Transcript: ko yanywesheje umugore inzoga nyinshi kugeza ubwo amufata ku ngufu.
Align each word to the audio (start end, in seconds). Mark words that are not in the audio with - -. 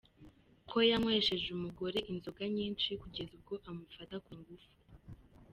ko 0.69 0.77
yanywesheje 0.89 1.47
umugore 1.57 1.97
inzoga 2.11 2.43
nyinshi 2.57 2.89
kugeza 3.01 3.31
ubwo 3.37 3.55
amufata 3.69 4.15
ku 4.25 4.31
ngufu. 4.39 4.69